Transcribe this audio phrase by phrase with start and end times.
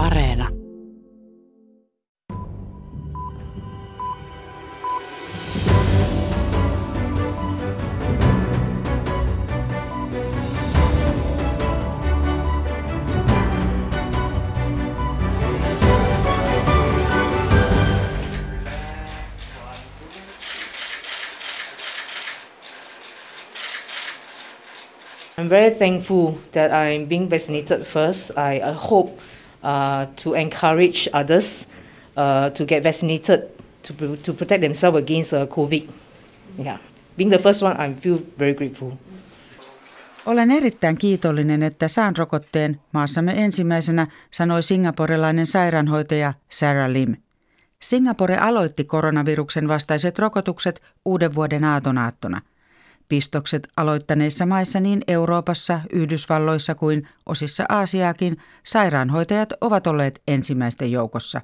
[0.00, 0.48] Areena.
[25.36, 28.30] I'm very thankful that I'm being vaccinated first.
[28.36, 29.20] I, I hope
[29.62, 31.68] uh, to encourage others
[32.16, 33.40] uh, to get vaccinated
[33.82, 35.88] to, to protect themselves against uh, COVID.
[36.64, 36.78] Yeah.
[37.16, 38.90] Being the first one, I feel very grateful.
[40.26, 47.16] Olen erittäin kiitollinen, että saan rokotteen maassamme ensimmäisenä, sanoi singaporelainen sairaanhoitaja Sarah Lim.
[47.82, 52.40] Singapore aloitti koronaviruksen vastaiset rokotukset uuden vuoden aatonaattona.
[53.10, 61.40] Pistokset aloittaneissa maissa niin Euroopassa, Yhdysvalloissa kuin osissa Aasiaakin sairaanhoitajat ovat olleet ensimmäisten joukossa.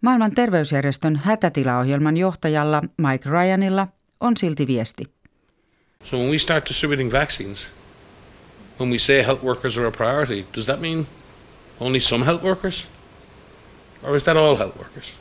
[0.00, 3.88] Maailman terveysjärjestön hätätilaohjelman johtajalla Mike Ryanilla
[4.20, 5.04] on silti viesti.
[6.02, 7.68] So when we start distributing vaccines,
[8.80, 11.06] when we say health workers are a priority, does that mean
[11.80, 12.88] only some health workers?
[14.02, 15.18] Or is that all health workers?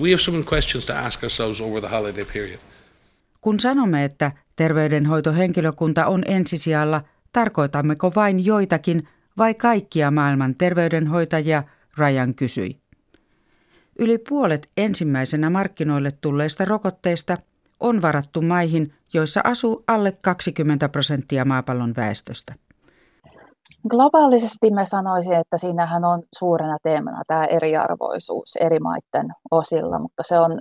[0.00, 2.58] We have some questions to ask ourselves over the holiday period.
[3.46, 7.00] Kun sanomme, että terveydenhoitohenkilökunta on ensisijalla,
[7.32, 11.62] tarkoitammeko vain joitakin vai kaikkia maailman terveydenhoitajia,
[11.98, 12.80] Ryan kysyi.
[13.98, 17.36] Yli puolet ensimmäisenä markkinoille tulleista rokotteista
[17.80, 22.54] on varattu maihin, joissa asuu alle 20 prosenttia maapallon väestöstä.
[23.88, 30.38] Globaalisesti mä sanoisin, että siinähän on suurena teemana tämä eriarvoisuus eri maiden osilla, mutta se
[30.38, 30.58] on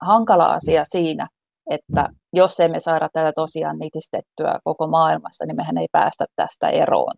[0.00, 1.28] hankala asia siinä,
[1.70, 7.14] että jos emme saada tätä tosiaan nitistettyä koko maailmassa, niin mehän ei päästä tästä eroon.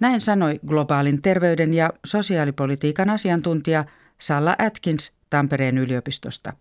[0.00, 3.84] Näin sanoi globaalin terveyden ja sosiaalipolitiikan asiantuntija
[4.20, 6.52] Salla Atkins Tampereen yliopistosta.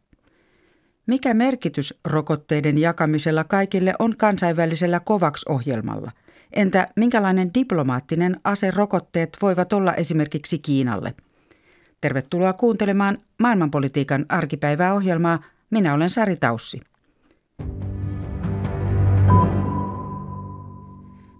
[1.08, 6.12] Mikä merkitys rokotteiden jakamisella kaikille on kansainvälisellä COVAX-ohjelmalla?
[6.54, 11.14] Entä minkälainen diplomaattinen ase rokotteet voivat olla esimerkiksi Kiinalle?
[12.02, 15.40] Tervetuloa kuuntelemaan maailmanpolitiikan arkipäivää ohjelmaa.
[15.72, 16.80] Minä olen Sari Taussi.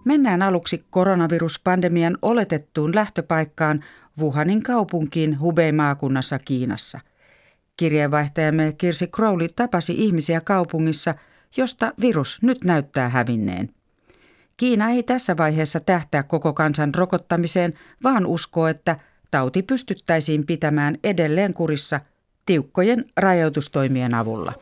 [0.06, 3.84] Mennään aluksi koronaviruspandemian oletettuun lähtöpaikkaan
[4.20, 7.00] Wuhanin kaupunkiin Hubei-maakunnassa Kiinassa.
[7.78, 11.16] Kirjeenvaihtajamme Kirsi Crowley tapasi ihmisiä kaupungissa,
[11.58, 13.70] josta virus nyt näyttää hävinneen.
[14.58, 18.96] Kiina ei tässä vaiheessa tähtää koko kansan rokottamiseen, vaan uskoo, että
[19.32, 22.00] tauti pystyttäisiin pitämään edelleen kurissa
[22.46, 24.54] tiukkojen rajoitustoimien avulla.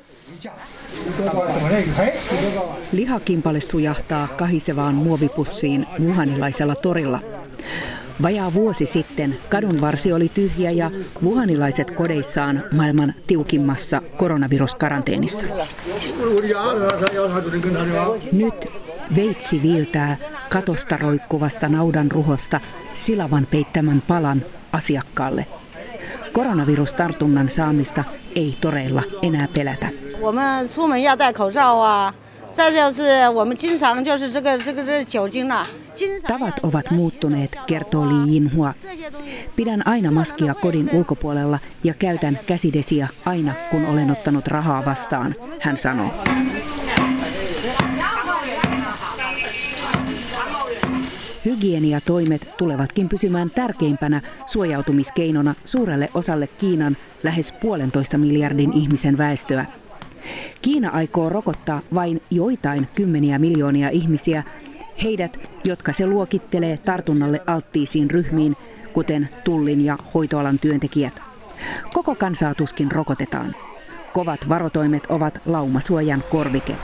[2.92, 7.20] Lihakimpale sujahtaa kahisevaan muovipussiin muhanilaisella torilla.
[8.22, 10.92] Vajaa vuosi sitten kadunvarsi oli tyhjä ja
[11.24, 15.48] vuhanilaiset kodeissaan maailman tiukimmassa koronaviruskaranteenissa.
[18.32, 18.68] Nyt
[19.16, 20.18] veitsi viiltää
[20.50, 22.60] katosta roikkuvasta naudan ruhosta
[22.96, 25.46] silavan peittämän palan asiakkaalle.
[26.33, 28.05] Koronavirustartunnan saamista
[28.37, 29.89] ei toreilla enää pelätä.
[30.21, 32.15] 我们出门要戴口罩啊。
[32.55, 35.67] 再就是我们经常就是这个这个这酒精啦。
[36.29, 38.75] Tavat ovat muuttuneet, kertoo Li Yinhua.
[39.57, 45.79] Pidän aina maskia kodin ulkopuolella ja käytän käsidesiä aina, kun olen ottanut rahaa vastaan, hän
[45.79, 46.11] sanoo.
[51.46, 59.66] Hygieniatoimet tulevatkin pysymään tärkeimpänä suojautumiskeinona suurelle osalle Kiinan lähes puolentoista miljardin ihmisen väestöä.
[60.62, 64.44] Kiina aikoo rokottaa vain joitain kymmeniä miljoonia ihmisiä,
[65.04, 68.56] heidät, jotka se luokittelee tartunnalle alttiisiin ryhmiin,
[68.94, 71.22] kuten tullin ja hoitoalan työntekijät.
[71.94, 73.56] Koko kansaa tuskin rokotetaan.
[74.14, 76.76] Kovat varotoimet ovat laumasuojan korvike.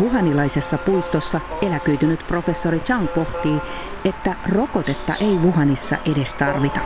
[0.00, 3.60] Wuhanilaisessa puistossa eläköitynyt professori Chang pohtii,
[4.04, 6.80] että rokotetta ei Wuhanissa edes tarvita.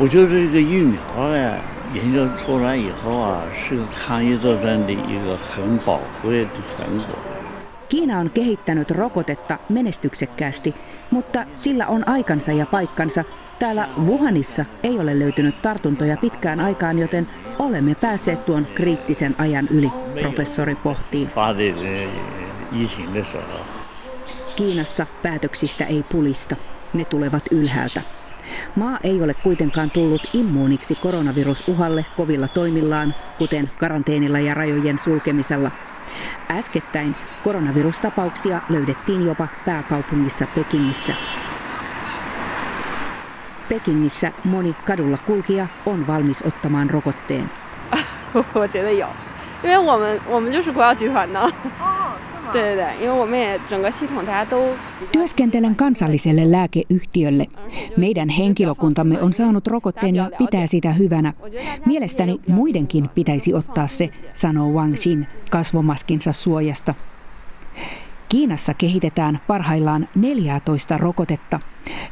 [0.00, 1.56] 我觉得这个疫苗呀，
[1.94, 7.14] 研究出来以后啊，是抗疫作战的一个很宝贵的成果。
[7.89, 10.75] Kiina on kehittänyt rokotetta menestyksekkäästi,
[11.11, 13.23] mutta sillä on aikansa ja paikkansa.
[13.59, 19.91] Täällä Wuhanissa ei ole löytynyt tartuntoja pitkään aikaan, joten olemme päässeet tuon kriittisen ajan yli,
[20.21, 21.29] professori pohtii.
[24.55, 26.55] Kiinassa päätöksistä ei pulista.
[26.93, 28.01] Ne tulevat ylhäältä.
[28.75, 35.71] Maa ei ole kuitenkaan tullut immuuniksi koronavirusuhalle kovilla toimillaan, kuten karanteenilla ja rajojen sulkemisella.
[36.50, 41.14] Äskettäin koronavirustapauksia löydettiin jopa pääkaupungissa Pekingissä.
[43.68, 47.50] Pekingissä moni kadulla kulkija on valmis ottamaan rokotteen.
[48.54, 49.08] 我觉得有，
[49.62, 51.50] 因为我们我们就是国药集团的。
[52.52, 54.74] 对对对，因为我们也整个系统大家都
[55.12, 57.46] Työskentelen kansalliselle lääkeyhtiölle.
[57.96, 61.32] Meidän henkilökuntamme on saanut rokotteen ja pitää sitä hyvänä.
[61.86, 66.94] Mielestäni muidenkin pitäisi ottaa se, sanoo Wang Xin kasvomaskinsa suojasta.
[68.28, 71.60] Kiinassa kehitetään parhaillaan 14 rokotetta.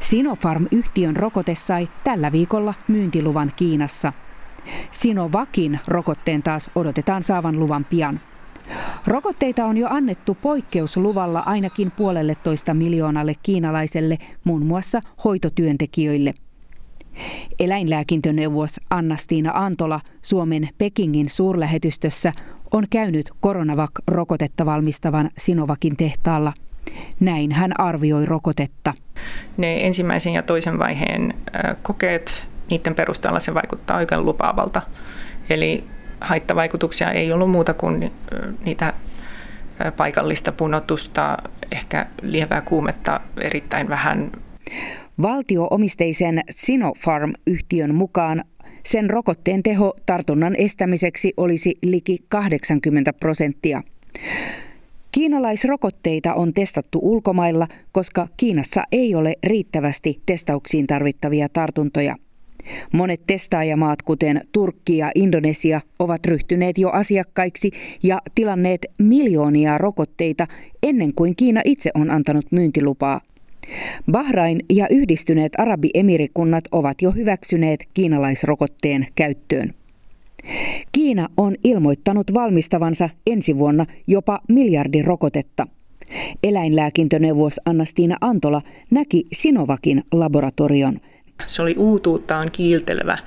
[0.01, 4.13] Sinopharm-yhtiön rokote sai tällä viikolla myyntiluvan Kiinassa.
[4.91, 8.21] Sinovakin rokotteen taas odotetaan saavan luvan pian.
[9.08, 16.34] Rokotteita on jo annettu poikkeusluvalla ainakin puolelle toista miljoonalle kiinalaiselle, muun muassa hoitotyöntekijöille.
[17.60, 22.34] Eläinlääkintöneuvos Annastiina Antola Suomen Pekingin suurlähetystössä
[22.72, 26.54] on käynyt Coronavac-rokotetta valmistavan Sinovakin tehtaalla.
[27.20, 28.94] Näin hän arvioi rokotetta.
[29.58, 31.34] Ne ensimmäisen ja toisen vaiheen
[31.82, 34.82] kokeet, niiden perusteella se vaikuttaa oikein lupaavalta.
[35.50, 35.84] Eli
[36.22, 38.12] haittavaikutuksia ei ollut muuta kuin
[38.66, 38.94] niitä
[39.98, 41.38] paikallista punotusta,
[41.72, 44.32] ehkä lievää kuumetta erittäin vähän.
[45.22, 48.44] Valtio-omisteisen Sinopharm-yhtiön mukaan
[48.86, 53.84] sen rokotteen teho tartunnan estämiseksi olisi liki 80 prosenttia.
[55.12, 62.16] Kiinalaisrokotteita on testattu ulkomailla, koska Kiinassa ei ole riittävästi testauksiin tarvittavia tartuntoja.
[62.94, 67.72] Monet testaajamaat, kuten Turkki ja Indonesia, ovat ryhtyneet jo asiakkaiksi
[68.04, 70.48] ja tilanneet miljoonia rokotteita
[70.84, 73.22] ennen kuin Kiina itse on antanut myyntilupaa.
[74.12, 79.74] Bahrain ja yhdistyneet Arabiemirikunnat ovat jo hyväksyneet kiinalaisrokotteen käyttöön.
[80.92, 85.68] Kiina on ilmoittanut valmistavansa ensi vuonna jopa miljardi rokotetta.
[86.44, 88.62] Eläinlääkintöneuvos Annastiina Antola
[88.92, 91.00] näki Sinovakin laboratorion–
[91.46, 93.18] se oli uutuuttaan kiiltelevä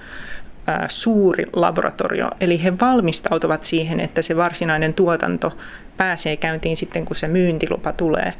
[0.88, 5.56] suuri laboratorio, eli he valmistautuvat siihen, että se varsinainen tuotanto
[5.96, 8.34] pääsee käyntiin sitten, kun se myyntilupa tulee.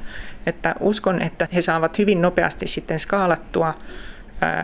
[0.46, 3.75] Että uskon, että he saavat hyvin nopeasti sitten skaalattua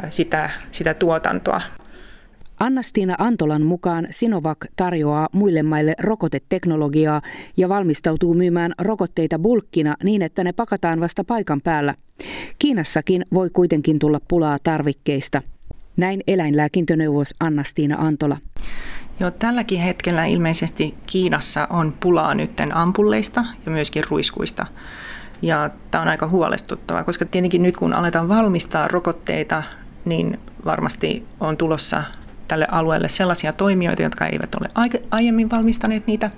[0.08, 1.61] sitä, sitä tuotantoa.
[2.61, 7.23] Annastiina Antolan mukaan Sinovac tarjoaa muille maille rokoteteknologiaa
[7.56, 11.94] ja valmistautuu myymään rokotteita bulkkina niin, että ne pakataan vasta paikan päällä.
[12.58, 15.43] Kiinassakin voi kuitenkin tulla pulaa tarvikkeista.
[15.97, 18.37] Näin eläinlääkintöneuvos Annastiina Antola.
[19.20, 24.67] Joo, tälläkin hetkellä ilmeisesti Kiinassa on pulaa nytten ampulleista ja myöskin ruiskuista.
[25.43, 29.62] Ja tämä on aika huolestuttavaa, koska tietenkin nyt kun aletaan valmistaa rokotteita,
[30.05, 32.03] niin varmasti on tulossa
[32.48, 36.31] tälle alueelle sellaisia toimijoita, jotka eivät ole aiemmin valmistaneet niitä.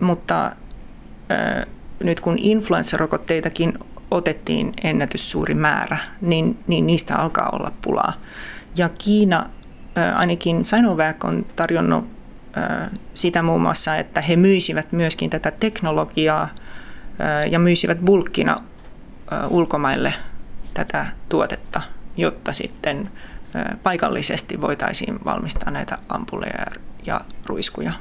[0.00, 1.66] Mutta äh,
[2.00, 3.78] nyt kun influenssarokotteitakin
[4.10, 8.12] otettiin ennätyssuuri määrä, niin, niin niistä alkaa olla pulaa.
[8.76, 9.50] Ja Kiina,
[9.98, 12.04] äh, ainakin Sinovac on tarjonnut
[12.58, 16.48] äh, sitä muun muassa, että he myisivät myöskin tätä teknologiaa
[17.50, 18.56] ja myisivät bulkkina
[19.50, 20.14] ulkomaille
[20.74, 21.80] tätä tuotetta,
[22.16, 23.10] jotta sitten
[23.82, 26.66] paikallisesti voitaisiin valmistaa näitä ampulleja
[27.06, 27.92] ja ruiskuja.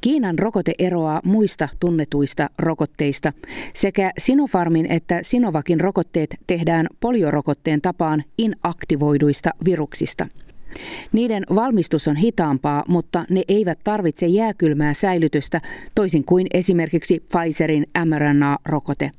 [0.00, 3.32] Kiinan rokote eroaa muista tunnetuista rokotteista.
[3.74, 10.26] Sekä Sinopharmin että Sinovakin rokotteet tehdään poliorokotteen tapaan inaktivoiduista viruksista.
[11.12, 15.60] Niiden valmistus on hitaampaa, mutta ne eivät tarvitse jääkylmää säilytystä,
[15.94, 19.10] toisin kuin esimerkiksi Pfizerin mRNA-rokote.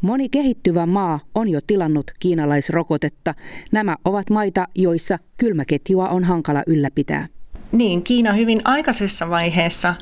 [0.00, 3.34] Moni kehittyvä maa on jo tilannut kiinalaisrokotetta.
[3.72, 7.26] Nämä ovat maita, joissa kylmäketjua on hankala ylläpitää.
[7.72, 9.94] Niin, Kiina hyvin aikaisessa vaiheessa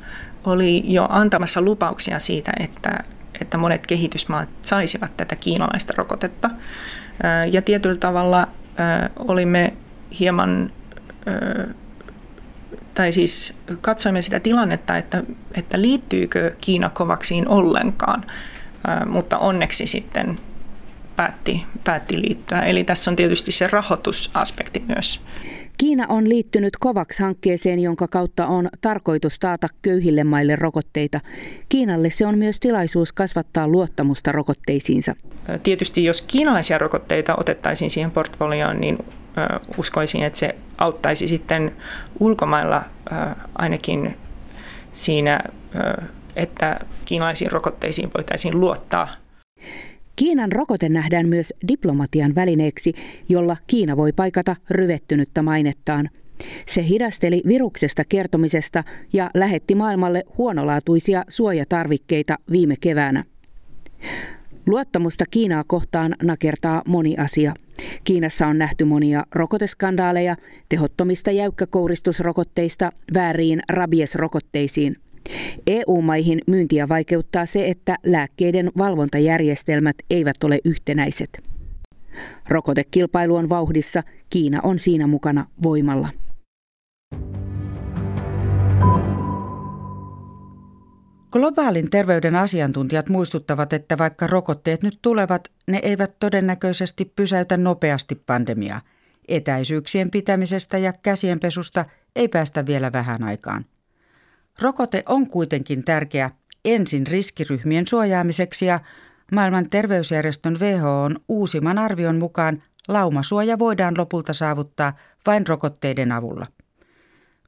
[0.45, 2.99] oli jo antamassa lupauksia siitä, että,
[3.40, 6.50] että monet kehitysmaat saisivat tätä kiinalaista rokotetta.
[7.52, 8.49] Ja tietyllä tavalla
[9.19, 9.73] olimme
[10.21, 10.73] hieman,
[12.95, 15.23] tai siis katsoimme sitä tilannetta, että,
[15.55, 18.25] että liittyykö Kiina kovaksiin ollenkaan
[19.06, 20.37] mutta onneksi sitten
[21.16, 22.62] päätti, päätti liittyä.
[22.62, 25.20] Eli tässä on tietysti se rahoitusaspekti myös.
[25.78, 31.20] Kiina on liittynyt COVAX-hankkeeseen, jonka kautta on tarkoitus taata köyhille maille rokotteita.
[31.68, 35.14] Kiinalle se on myös tilaisuus kasvattaa luottamusta rokotteisiinsa.
[35.62, 38.99] Tietysti jos kiinalaisia rokotteita otettaisiin siihen portfolioon, niin
[39.78, 41.72] uskoisin, että se auttaisi sitten
[42.20, 42.82] ulkomailla
[43.54, 44.16] ainakin
[44.92, 45.40] siinä
[46.40, 49.09] että kiinalaisiin rokotteisiin voitaisiin luottaa.
[50.16, 52.94] Kiinan rokote nähdään myös diplomatian välineeksi,
[53.28, 56.11] jolla Kiina voi paikata ryvettynyttä mainettaan.
[56.66, 63.25] Se hidasteli viruksesta kertomisesta ja lähetti maailmalle huonolaatuisia suojatarvikkeita viime keväänä.
[64.66, 67.54] Luottamusta Kiinaa kohtaan nakertaa moni asia.
[68.04, 70.37] Kiinassa on nähty monia rokoteskandaaleja,
[70.68, 74.97] tehottomista jäykkäkouristusrokotteista vääriin rabiesrokotteisiin.
[75.67, 81.50] EU-maihin myyntiä vaikeuttaa se, että lääkkeiden valvontajärjestelmät eivät ole yhtenäiset.
[82.49, 86.09] Rokotekilpailu on vauhdissa, Kiina on siinä mukana voimalla.
[91.33, 98.81] Globaalin terveyden asiantuntijat muistuttavat, että vaikka rokotteet nyt tulevat, ne eivät todennäköisesti pysäytä nopeasti pandemiaa.
[99.29, 101.85] Etäisyyksien pitämisestä ja käsienpesusta
[102.17, 103.65] ei päästä vielä vähän aikaan.
[104.61, 106.31] Rokote on kuitenkin tärkeä
[106.64, 108.81] ensin riskiryhmien suojaamiseksi ja
[109.33, 110.59] maailman terveysjärjestön
[111.02, 114.93] on uusimman arvion mukaan laumasuoja voidaan lopulta saavuttaa
[115.26, 116.47] vain rokotteiden avulla.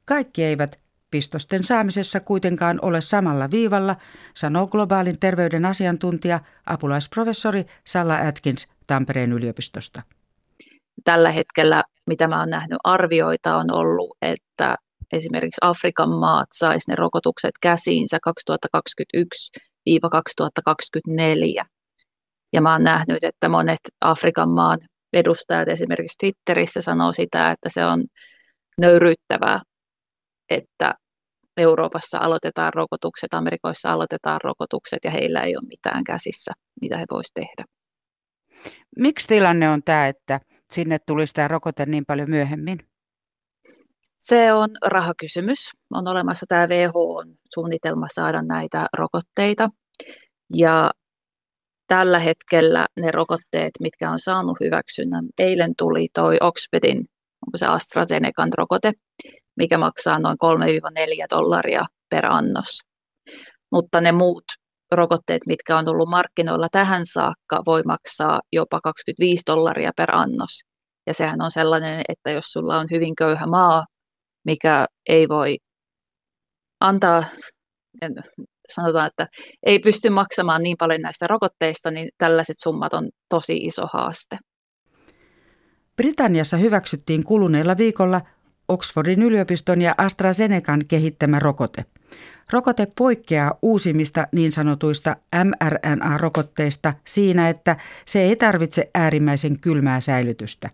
[0.05, 0.75] Kaikki eivät
[1.11, 3.95] pistosten saamisessa kuitenkaan ole samalla viivalla,
[4.33, 10.01] sanoo globaalin terveyden asiantuntija, apulaisprofessori Salla Atkins Tampereen yliopistosta.
[11.03, 14.77] Tällä hetkellä, mitä mä oon nähnyt arvioita, on ollut, että
[15.13, 18.31] esimerkiksi Afrikan maat sais ne rokotukset käsiinsä 2021-2024.
[22.53, 24.79] Ja mä oon nähnyt, että monet Afrikan maan
[25.13, 28.03] edustajat esimerkiksi Twitterissä sanoo sitä, että se on
[28.77, 29.61] nöyryyttävää,
[30.49, 30.95] että
[31.57, 36.51] Euroopassa aloitetaan rokotukset, Amerikoissa aloitetaan rokotukset ja heillä ei ole mitään käsissä,
[36.81, 37.65] mitä he voisivat tehdä.
[38.97, 40.39] Miksi tilanne on tämä, että
[40.71, 42.79] sinne tulisi tämä rokote niin paljon myöhemmin?
[44.23, 45.59] Se on rahakysymys.
[45.93, 49.69] On olemassa tämä WHO-suunnitelma saada näitä rokotteita.
[50.53, 50.91] Ja
[51.87, 56.97] tällä hetkellä ne rokotteet, mitkä on saanut hyväksynnän, eilen tuli toi Oxfordin,
[57.47, 58.91] onko se AstraZenecan rokote,
[59.57, 62.79] mikä maksaa noin 3-4 dollaria per annos.
[63.71, 64.45] Mutta ne muut
[64.91, 70.61] rokotteet, mitkä on ollut markkinoilla tähän saakka, voi maksaa jopa 25 dollaria per annos.
[71.07, 73.85] Ja sehän on sellainen, että jos sulla on hyvin köyhä maa,
[74.45, 75.57] mikä ei voi
[76.79, 77.23] antaa,
[78.67, 79.27] sanotaan, että
[79.63, 84.37] ei pysty maksamaan niin paljon näistä rokotteista, niin tällaiset summat on tosi iso haaste.
[85.95, 88.21] Britanniassa hyväksyttiin kuluneella viikolla
[88.67, 91.85] Oxfordin yliopiston ja AstraZenecan kehittämä rokote.
[92.51, 100.69] Rokote poikkeaa uusimmista niin sanotuista mRNA-rokotteista siinä, että se ei tarvitse äärimmäisen kylmää säilytystä.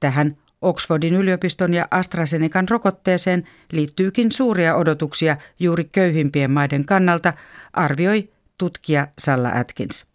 [0.00, 7.32] Tähän Oxfordin yliopiston ja AstraZenecan rokotteeseen liittyykin suuria odotuksia juuri köyhimpien maiden kannalta,
[7.72, 10.06] arvioi tutkija Salla Atkins.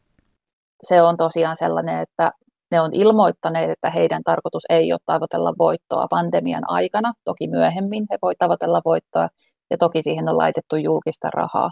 [0.82, 2.32] Se on tosiaan sellainen, että
[2.72, 7.14] ne on ilmoittaneet, että heidän tarkoitus ei ole tavoitella voittoa pandemian aikana.
[7.24, 9.30] Toki myöhemmin he voi tavoitella voittoa
[9.72, 11.72] ja toki siihen on laitettu julkista rahaa.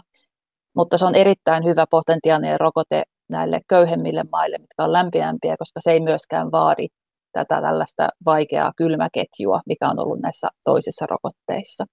[0.76, 5.90] Mutta se on erittäin hyvä potentiaalinen rokote näille köyhemmille maille, mitkä on lämpimämpiä, koska se
[5.90, 6.86] ei myöskään vaadi
[7.32, 11.86] tätä tällaista vaikeaa kylmäketjua, mikä on ollut näissä toisissa rokotteissa.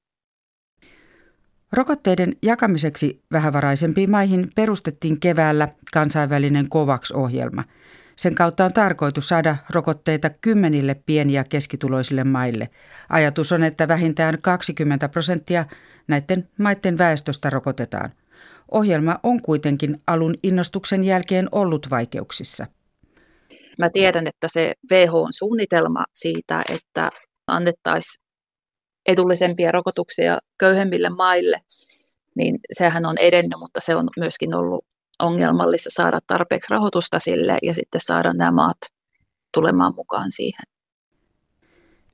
[1.71, 7.63] Rokotteiden jakamiseksi vähävaraisempiin maihin perustettiin keväällä kansainvälinen COVAX-ohjelma.
[8.15, 12.69] Sen kautta on tarkoitus saada rokotteita kymmenille pieni- ja keskituloisille maille.
[13.09, 15.65] Ajatus on, että vähintään 20 prosenttia
[16.07, 18.09] näiden maiden väestöstä rokotetaan.
[18.71, 22.65] Ohjelma on kuitenkin alun innostuksen jälkeen ollut vaikeuksissa.
[23.77, 27.09] Mä tiedän, että se WHO-suunnitelma siitä, että
[27.47, 28.23] annettaisiin
[29.07, 31.61] edullisempia rokotuksia köyhemmille maille,
[32.37, 34.85] niin sehän on edennyt, mutta se on myöskin ollut
[35.19, 38.77] ongelmallista saada tarpeeksi rahoitusta sille ja sitten saada nämä maat
[39.53, 40.63] tulemaan mukaan siihen.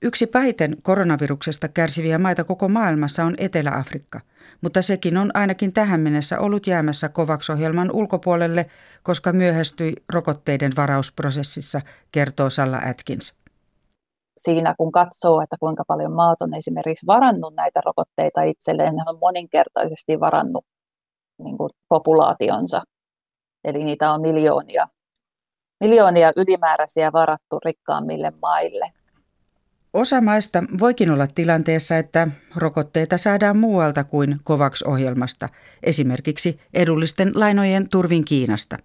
[0.02, 4.22] Yksi pahiten koronaviruksesta kärsiviä maita koko maailmassa on Etelä-Afrikka,
[4.64, 8.66] mutta sekin on ainakin tähän mennessä ollut jäämässä COVAX-ohjelman ulkopuolelle,
[9.04, 13.34] koska myöhästyi rokotteiden varausprosessissa, kertoo Salla Atkins.
[14.38, 19.20] Siinä kun katsoo, että kuinka paljon maat on esimerkiksi varannut näitä rokotteita itselleen, ne on
[19.22, 20.66] moninkertaisesti varannut
[21.44, 22.82] niin kuin populaationsa.
[23.64, 24.88] Eli niitä on miljoonia,
[25.80, 28.92] miljoonia ylimääräisiä varattu rikkaammille maille.
[29.94, 35.50] Osa maista voikin olla tilanteessa, että rokotteita saadaan muualta kuin COVAX-ohjelmasta,
[35.84, 38.78] esimerkiksi edullisten lainojen turvin Kiinasta.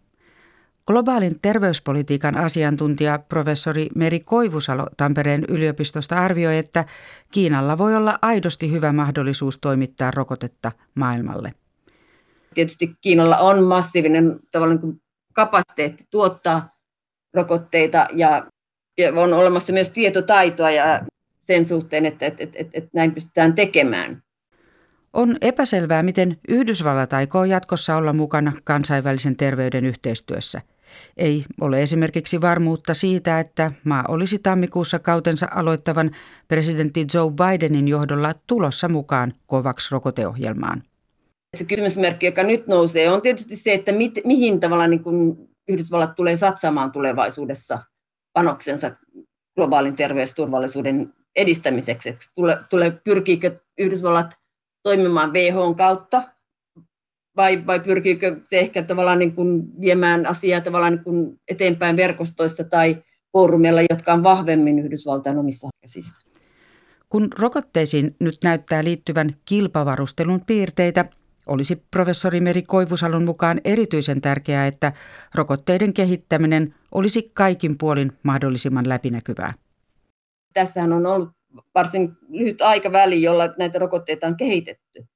[0.87, 6.85] Globaalin terveyspolitiikan asiantuntija professori Meri Koivusalo Tampereen yliopistosta arvioi, että
[7.31, 11.53] Kiinalla voi olla aidosti hyvä mahdollisuus toimittaa rokotetta maailmalle.
[12.55, 15.01] Tietysti Kiinalla on massiivinen tavallaan
[15.33, 16.69] kapasiteetti tuottaa
[17.35, 18.47] rokotteita ja,
[18.99, 21.01] ja on olemassa myös tietotaitoa ja
[21.41, 24.23] sen suhteen, että, että, että, että, että näin pystytään tekemään.
[25.13, 30.61] On epäselvää, miten Yhdysvallat aikoo jatkossa olla mukana kansainvälisen terveyden yhteistyössä.
[31.17, 36.11] Ei ole esimerkiksi varmuutta siitä, että maa olisi tammikuussa kautensa aloittavan
[36.49, 40.83] presidentti Joe Bidenin johdolla tulossa mukaan COVAX-rokoteohjelmaan.
[41.57, 46.15] Se kysymysmerkki, joka nyt nousee, on tietysti se, että mit, mihin tavalla niin kuin Yhdysvallat
[46.15, 47.79] tulee satsaamaan tulevaisuudessa
[48.39, 48.91] panoksensa
[49.57, 52.17] globaalin terveysturvallisuuden edistämiseksi.
[52.35, 54.35] Tule, tule, pyrkiikö Yhdysvallat
[54.83, 56.23] toimimaan WHOn kautta
[57.37, 62.65] vai, vai pyrkiikö se ehkä tavallaan niin kuin viemään asiaa tavallaan niin kuin eteenpäin verkostoissa
[62.65, 63.03] tai
[63.33, 66.29] foorumeilla, jotka on vahvemmin Yhdysvaltain omissa käsissä.
[67.09, 71.05] Kun rokotteisiin nyt näyttää liittyvän kilpavarustelun piirteitä,
[71.49, 74.93] olisi professori Meri Koivusalon mukaan erityisen tärkeää, että
[75.35, 79.55] rokotteiden kehittäminen olisi kaikin puolin mahdollisimman läpinäkyvää.
[80.55, 81.29] Tässähän on ollut
[81.75, 85.07] varsin lyhyt aikaväli, jolla näitä rokotteita on kehitetty.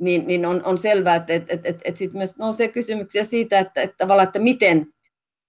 [0.00, 3.58] Niin, niin on, on selvää, että, että, että, että, että sitten myös nousee kysymyksiä siitä,
[3.58, 4.86] että, että, tavallaan, että miten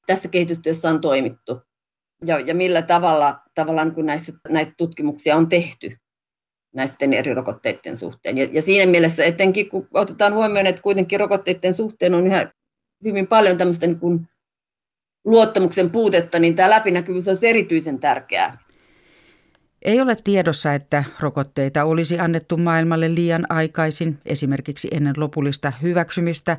[0.07, 1.61] tässä kehitystyössä on toimittu
[2.25, 5.97] ja, ja millä tavalla tavallaan kun näissä, näitä tutkimuksia on tehty
[6.73, 8.37] näiden eri rokotteiden suhteen.
[8.37, 12.51] Ja, ja siinä mielessä etenkin, kun otetaan huomioon, että kuitenkin rokotteiden suhteen on yhä
[13.03, 14.27] hyvin paljon tämmöistä niin kuin
[15.25, 18.57] luottamuksen puutetta, niin tämä läpinäkyvyys on erityisen tärkeää.
[19.81, 26.57] Ei ole tiedossa, että rokotteita olisi annettu maailmalle liian aikaisin, esimerkiksi ennen lopullista hyväksymistä.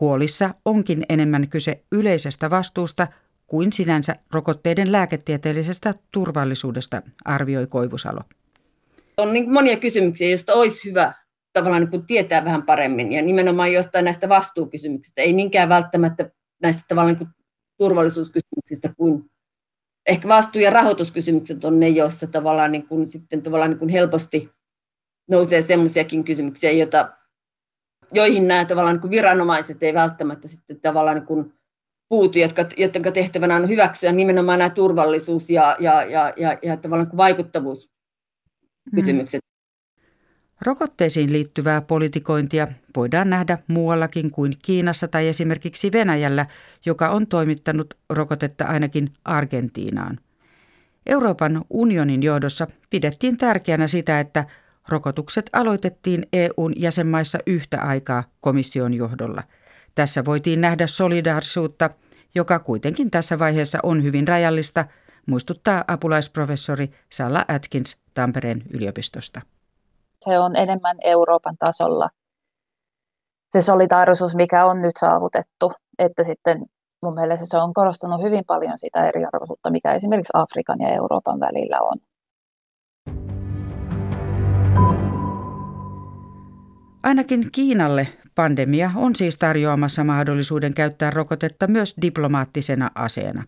[0.00, 3.06] Huolissa onkin enemmän kyse yleisestä vastuusta
[3.46, 8.20] kuin sinänsä rokotteiden lääketieteellisestä turvallisuudesta, arvioi Koivusalo.
[9.20, 11.12] On niin monia kysymyksiä, joista olisi hyvä
[11.52, 16.30] tavallaan niin kuin tietää vähän paremmin, ja nimenomaan jostain näistä vastuukysymyksistä, ei niinkään välttämättä
[16.62, 17.46] näistä tavallaan niin kuin
[17.78, 19.30] turvallisuuskysymyksistä kuin
[20.06, 24.50] ehkä vastuu- ja rahoituskysymykset on ne, joissa tavallaan, niin kuin, sitten tavallaan niin kuin helposti
[25.30, 27.12] nousee sellaisiakin kysymyksiä, joita,
[28.12, 31.54] joihin nämä tavallaan niin kuin viranomaiset ei välttämättä sitten tavallaan niin kuin
[32.08, 37.10] puutu, jotka, jotka tehtävänä on hyväksyä nimenomaan nämä turvallisuus- ja, ja, ja, ja, ja tavallaan
[37.12, 37.90] niin
[38.92, 39.40] vaikuttavuuskysymykset.
[40.60, 46.46] Rokotteisiin liittyvää politikointia voidaan nähdä muuallakin kuin Kiinassa tai esimerkiksi Venäjällä,
[46.86, 50.18] joka on toimittanut rokotetta ainakin Argentiinaan.
[51.06, 54.44] Euroopan unionin johdossa pidettiin tärkeänä sitä, että
[54.88, 59.42] rokotukset aloitettiin EUn jäsenmaissa yhtä aikaa komission johdolla.
[59.94, 61.90] Tässä voitiin nähdä solidaarisuutta,
[62.34, 64.84] joka kuitenkin tässä vaiheessa on hyvin rajallista,
[65.26, 69.40] muistuttaa apulaisprofessori Salla Atkins Tampereen yliopistosta
[70.24, 72.10] se on enemmän Euroopan tasolla
[73.50, 76.66] se solidaarisuus, mikä on nyt saavutettu, että sitten
[77.02, 81.78] mun mielestä se on korostanut hyvin paljon sitä eriarvoisuutta, mikä esimerkiksi Afrikan ja Euroopan välillä
[81.80, 81.98] on.
[87.02, 93.44] Ainakin Kiinalle pandemia on siis tarjoamassa mahdollisuuden käyttää rokotetta myös diplomaattisena aseena.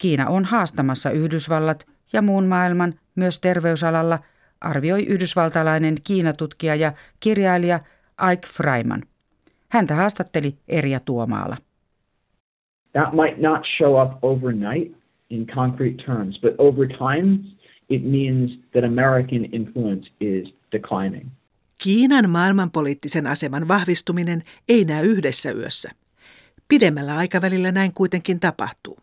[0.00, 4.18] Kiina on haastamassa Yhdysvallat ja muun maailman myös terveysalalla–
[4.60, 7.80] arvioi yhdysvaltalainen Kiinatutkija ja kirjailija
[8.32, 9.02] Ike Freiman.
[9.68, 11.56] Häntä haastatteli Erja Tuomaala.
[12.92, 14.96] That might not show up overnight
[15.30, 17.38] in concrete terms, but over time
[17.88, 21.28] it means that American influence is declining.
[21.78, 25.90] Kiinan maailmanpoliittisen aseman vahvistuminen ei näy yhdessä yössä.
[26.68, 28.98] Pidemmällä aikavälillä näin kuitenkin tapahtuu.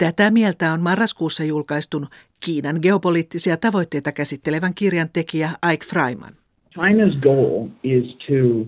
[0.00, 2.06] Tätä mieltä on marraskuussa julkaistun
[2.40, 6.32] Kiinan geopoliittisia tavoitteita käsittelevän kirjan tekijä Ike Freiman.
[6.78, 8.66] China's goal is to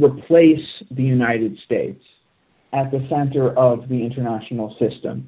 [0.00, 2.06] replace the United States
[2.72, 5.22] at the center of the international system.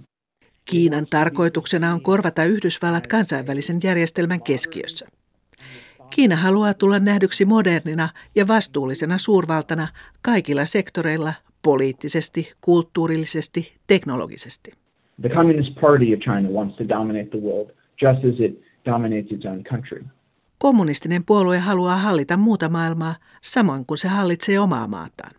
[0.65, 5.07] Kiinan tarkoituksena on korvata Yhdysvallat kansainvälisen järjestelmän keskiössä.
[6.11, 9.89] Kiina haluaa tulla nähdyksi modernina ja vastuullisena suurvaltana
[10.23, 14.84] kaikilla sektoreilla poliittisesti, kulttuurillisesti, teknologisesti.
[15.23, 17.71] The Communist Party of China wants to dominate the world
[18.03, 20.05] just as it dominates its own country.
[20.59, 25.33] Kommunistinen puolue haluaa hallita muuta maailmaa samoin kuin se hallitsee omaa maataan.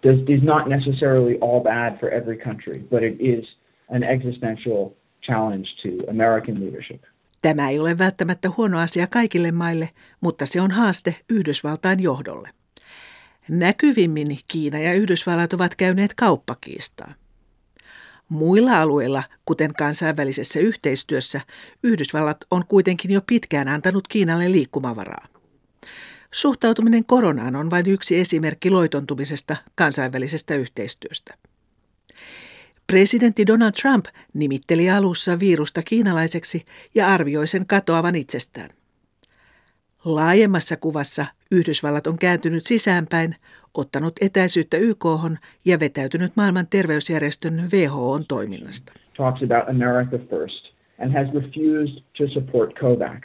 [0.00, 3.56] This is not necessarily all bad for every country, but it is
[3.94, 4.90] an existential
[5.26, 7.02] challenge to American leadership.
[7.42, 9.88] Tämä ei ole välttämättä huono asia kaikille maille,
[10.20, 12.48] mutta se on haaste Yhdysvaltain johdolle.
[13.48, 17.14] Näkyvimmin Kiina ja Yhdysvallat ovat käyneet kauppakiistaa.
[18.30, 21.40] Muilla alueilla, kuten kansainvälisessä yhteistyössä,
[21.82, 25.26] Yhdysvallat on kuitenkin jo pitkään antanut Kiinalle liikkumavaraa.
[26.32, 31.34] Suhtautuminen koronaan on vain yksi esimerkki loitontumisesta kansainvälisestä yhteistyöstä.
[32.86, 36.64] Presidentti Donald Trump nimitteli alussa virusta kiinalaiseksi
[36.94, 38.70] ja arvioi sen katoavan itsestään.
[40.04, 43.36] Laajemmassa kuvassa Yhdysvallat on kääntynyt sisäänpäin,
[43.74, 45.04] ottanut etäisyyttä YK
[45.64, 48.92] ja vetäytynyt maailman terveysjärjestön WHOn toiminnasta.
[49.16, 53.20] Talks about America first and has refused to support COVAX.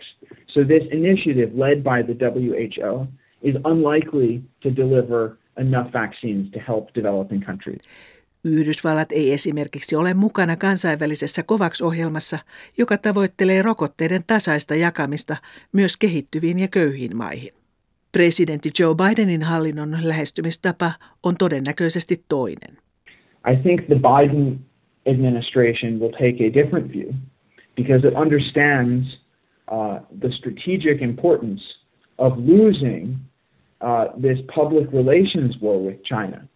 [0.48, 3.08] So this initiative led by the WHO
[3.42, 7.82] is unlikely to deliver enough vaccines to help developing countries.
[8.44, 12.40] Yhdysvallat ei esimerkiksi ole mukana kansainvälisessä COVAX-ohjelmassa,
[12.78, 15.38] joka tavoittelee rokotteiden tasaista jakamista
[15.72, 17.54] myös kehittyviin ja köyhiin maihin.
[18.16, 20.92] Presidentti Joe Bidenin hallinnon lähestymistapa
[21.24, 22.78] on todennäköisesti toinen.
[23.52, 24.60] I think the Biden
[25.12, 27.14] administration will take a different view
[27.76, 29.08] because it understands
[29.72, 31.64] uh, the strategic importance
[32.18, 33.16] of losing
[33.82, 36.48] uh, this public relations war with China.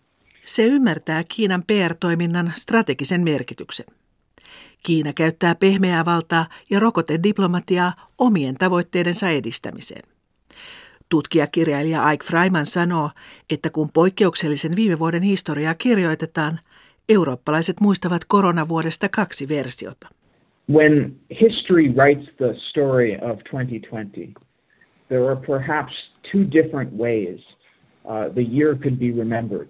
[0.45, 3.85] Se ymmärtää Kiinan PR-toiminnan strategisen merkityksen.
[4.85, 10.18] Kiina käyttää pehmeää valtaa ja rokotediplomatiaa omien tavoitteidensa edistämiseen.
[11.09, 13.09] Tutkijakirjailija Ike Freiman sanoo,
[13.49, 16.59] että kun poikkeuksellisen viime vuoden historiaa kirjoitetaan,
[17.09, 20.07] eurooppalaiset muistavat koronavuodesta kaksi versiota.
[20.69, 24.33] When history writes the story of 2020,
[25.07, 25.93] there are perhaps
[26.31, 27.39] two different ways
[28.05, 29.69] uh, the year could be remembered.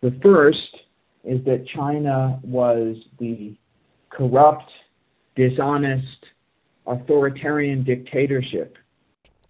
[0.00, 0.76] The first
[1.24, 3.56] is that China was the
[4.16, 4.70] corrupt,
[5.36, 6.26] dishonest,
[6.86, 8.78] authoritarian dictatorship.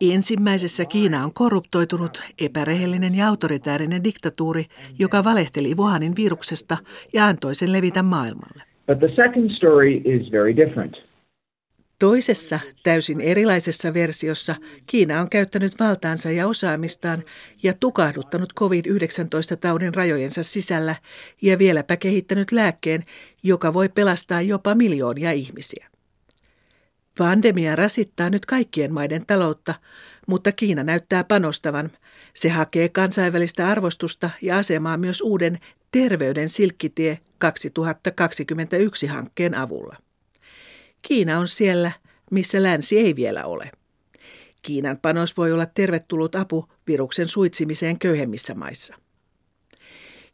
[0.00, 4.64] Ensimmäisessä Kiina on korruptoitunut, epärehellinen ja autoritäärinen diktatuuri,
[4.98, 6.76] joka valehteli Wuhanin viruksesta
[7.12, 8.62] ja antoi sen levitä maailmalle.
[8.86, 10.96] But the second story is very different.
[11.98, 14.54] Toisessa, täysin erilaisessa versiossa
[14.86, 17.22] Kiina on käyttänyt valtaansa ja osaamistaan
[17.62, 20.94] ja tukahduttanut COVID-19-taudin rajojensa sisällä
[21.42, 23.02] ja vieläpä kehittänyt lääkkeen,
[23.42, 25.86] joka voi pelastaa jopa miljoonia ihmisiä.
[27.18, 29.74] Pandemia rasittaa nyt kaikkien maiden taloutta,
[30.26, 31.90] mutta Kiina näyttää panostavan.
[32.34, 35.58] Se hakee kansainvälistä arvostusta ja asemaa myös uuden
[35.92, 39.96] Terveyden silkkitie 2021 hankkeen avulla.
[41.02, 41.92] Kiina on siellä,
[42.30, 43.70] missä länsi ei vielä ole.
[44.62, 48.96] Kiinan panos voi olla tervetullut apu viruksen suitsimiseen köyhemmissä maissa.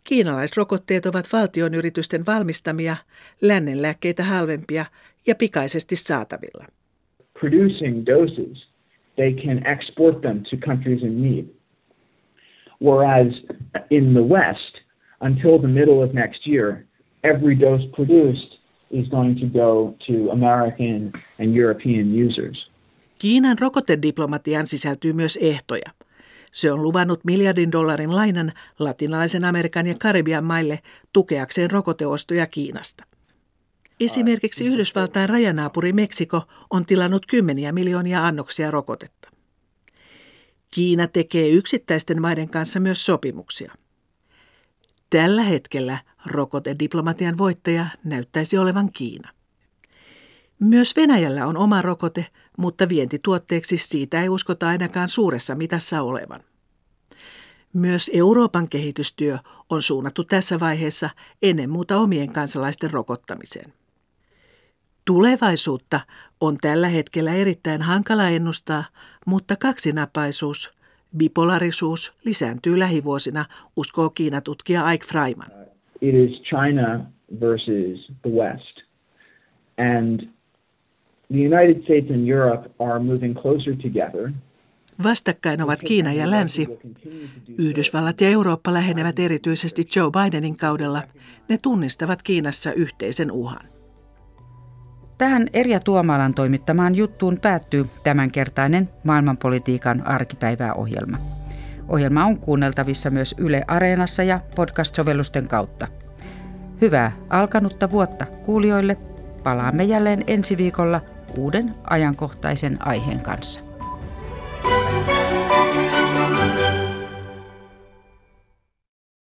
[0.05, 2.97] Kiinalaisrokotteet ovat valtion yritysten valmistamia,
[3.41, 4.87] lännen lääkkeitä halvempia
[5.27, 6.67] ja pikaisesti saatavilla.
[7.41, 8.67] Producing doses,
[9.17, 11.45] they can export them to countries in need.
[12.81, 13.27] Whereas
[13.91, 14.75] in the West,
[15.21, 16.85] until the middle of next year,
[17.23, 18.59] every dose produced
[18.91, 22.71] is going to go to American and European users.
[23.19, 25.91] Kiinan rokotediplomatian sisältyy myös ehtoja.
[26.53, 30.79] Se on luvannut miljardin dollarin lainan latinalaisen Amerikan ja Karibian maille
[31.13, 33.05] tukeakseen rokoteostoja Kiinasta.
[34.05, 39.31] Esimerkiksi Yhdysvaltain rajanaapuri Meksiko on tilannut kymmeniä miljoonia annoksia rokotetta.
[40.71, 43.73] Kiina tekee yksittäisten maiden kanssa myös sopimuksia.
[45.11, 49.29] Tällä hetkellä rokotediplomatian voittaja näyttäisi olevan Kiina.
[50.59, 52.27] Myös Venäjällä on oma rokote,
[52.59, 56.41] mutta vientituotteeksi siitä ei uskota ainakaan suuressa mitassa olevan.
[57.73, 59.39] Myös Euroopan kehitystyö
[59.71, 61.11] on suunnattu tässä vaiheessa
[61.43, 63.73] ennen muuta omien kansalaisten rokottamiseen.
[65.05, 66.01] Tulevaisuutta
[66.41, 68.85] on tällä hetkellä erittäin hankala ennustaa,
[69.27, 70.71] mutta kaksinapaisuus–
[71.17, 73.45] Bipolarisuus lisääntyy lähivuosina,
[73.77, 75.49] uskoo Kiinatutkija Ike Freiman.
[76.01, 77.01] It is China
[77.41, 78.83] versus the West.
[79.79, 80.21] And
[81.29, 84.33] the United States and Europe are moving closer together.
[85.03, 86.69] Vastakkain ovat Kiina ja Länsi.
[87.59, 91.03] Yhdysvallat ja Eurooppa lähenevät erityisesti Joe Bidenin kaudella.
[91.49, 93.82] Ne tunnistavat Kiinassa yhteisen uhan.
[95.23, 101.17] Tähän Erja Tuomalan toimittamaan juttuun päättyy tämänkertainen maailmanpolitiikan arkipäivää ohjelma.
[101.89, 105.89] Ohjelma on kuunneltavissa myös Yle Areenassa ja podcast-sovellusten kautta.
[106.81, 108.97] Hyvää alkanutta vuotta kuulijoille.
[109.43, 111.01] Palaamme jälleen ensi viikolla
[111.37, 113.72] uuden ajankohtaisen aiheen kanssa.